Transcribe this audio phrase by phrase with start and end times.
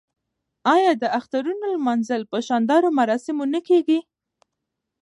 [0.75, 3.99] آیا د اخترونو لمانځل په شاندارو مراسمو نه کیږي؟